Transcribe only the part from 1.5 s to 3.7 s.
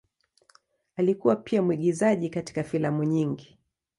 mwigizaji katika filamu nyingi.